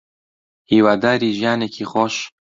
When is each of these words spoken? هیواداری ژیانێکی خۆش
هیواداری 0.71 1.29
ژیانێکی 1.37 1.83
خۆش 1.91 2.15